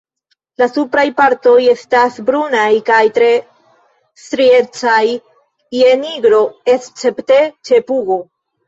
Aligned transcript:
La 0.61 0.67
supraj 0.77 1.03
partoj 1.19 1.57
estas 1.73 2.17
brunaj 2.31 2.65
kaj 2.89 3.03
tre 3.19 3.29
striecaj 4.25 5.05
je 5.83 5.95
nigro, 6.09 6.45
escepte 6.79 7.43
ĉe 7.71 7.85
pugo. 7.93 8.23